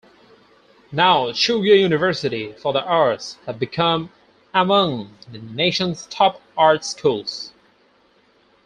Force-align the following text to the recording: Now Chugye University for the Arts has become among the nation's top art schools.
Now 0.91 1.27
Chugye 1.27 1.79
University 1.79 2.53
for 2.53 2.73
the 2.73 2.83
Arts 2.83 3.37
has 3.45 3.55
become 3.57 4.09
among 4.51 5.15
the 5.31 5.37
nation's 5.37 6.07
top 6.07 6.41
art 6.57 6.83
schools. 6.83 7.53